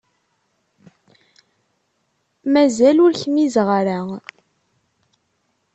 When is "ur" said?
3.05-3.13